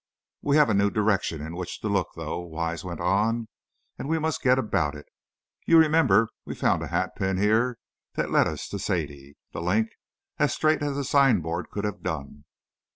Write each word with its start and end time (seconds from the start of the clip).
"We 0.41 0.57
have 0.57 0.71
a 0.71 0.73
new 0.73 0.89
direction 0.89 1.41
in 1.45 1.55
which 1.55 1.79
to 1.81 1.87
look, 1.87 2.13
though," 2.15 2.39
Wise 2.39 2.83
went 2.83 2.99
on, 3.01 3.49
"and 3.99 4.09
we 4.09 4.17
must 4.17 4.41
get 4.41 4.57
about 4.57 4.95
it. 4.95 5.05
You 5.67 5.77
remember, 5.77 6.27
we 6.43 6.55
found 6.55 6.81
a 6.81 6.87
hatpin 6.87 7.37
here 7.39 7.77
that 8.15 8.31
led 8.31 8.47
us 8.47 8.67
to 8.69 8.79
Sadie, 8.79 9.35
'The 9.53 9.61
Link,' 9.61 9.91
as 10.39 10.55
straight 10.55 10.81
as 10.81 10.97
a 10.97 11.03
signboard 11.03 11.69
could 11.69 11.83
have 11.85 12.01
done." 12.01 12.45